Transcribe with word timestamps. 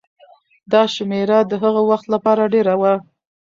دا 0.71 0.81
شمېره 0.93 1.39
د 1.45 1.51
هغه 1.63 1.81
وخت 1.89 2.05
لپاره 2.13 2.51
ډېره 2.53 2.73
وه. 2.81 2.93